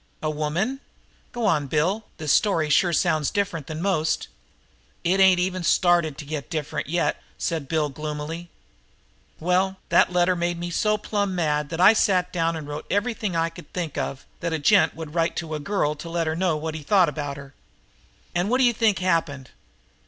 [0.23, 0.79] "A woman?
[1.31, 2.05] Go on, Bill.
[2.17, 4.29] This story sure sounds different from most."
[5.03, 8.49] "It ain't even started to get different yet," said Bill gloomily.
[9.39, 13.35] "Well, that letter made me so plumb mad that I sat down and wrote everything
[13.35, 16.35] I could think of that a gent would say to a girl to let her
[16.35, 17.53] know what I thought about her.
[18.33, 19.51] And what d'you think happened?"